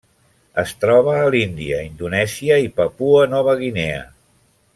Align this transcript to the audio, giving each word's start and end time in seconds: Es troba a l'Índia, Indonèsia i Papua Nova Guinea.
Es 0.61 0.71
troba 0.85 1.13
a 1.17 1.27
l'Índia, 1.35 1.81
Indonèsia 1.91 2.57
i 2.65 2.73
Papua 2.81 3.29
Nova 3.35 3.57
Guinea. 3.61 4.03